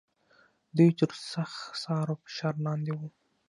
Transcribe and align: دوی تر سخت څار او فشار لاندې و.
دوی 0.75 0.89
تر 0.99 1.09
سخت 1.31 1.59
څار 1.81 2.07
او 2.13 2.17
فشار 2.23 2.55
لاندې 2.65 2.91
و. 2.97 2.99